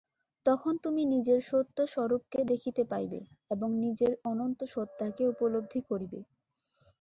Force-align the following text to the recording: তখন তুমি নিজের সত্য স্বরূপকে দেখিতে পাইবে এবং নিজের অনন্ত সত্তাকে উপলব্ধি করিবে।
তখন 0.45 0.73
তুমি 0.83 1.01
নিজের 1.13 1.39
সত্য 1.43 1.77
স্বরূপকে 1.87 2.39
দেখিতে 2.51 2.83
পাইবে 2.91 3.19
এবং 3.51 3.69
নিজের 3.83 4.11
অনন্ত 4.25 4.59
সত্তাকে 4.73 5.23
উপলব্ধি 5.33 5.79
করিবে। 5.89 6.19